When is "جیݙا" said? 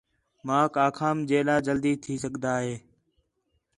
1.29-1.55